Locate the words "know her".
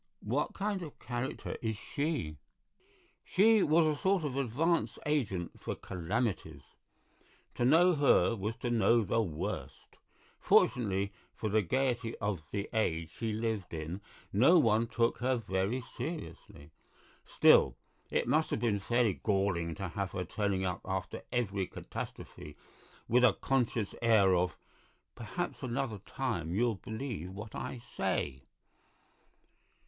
7.65-8.35